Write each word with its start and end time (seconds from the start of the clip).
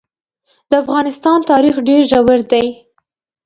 د 0.69 0.71
افغانستان 0.83 1.39
تاریخ 1.51 1.75
ډېر 1.87 2.01
ژور 2.11 2.39
دی. 2.51 2.65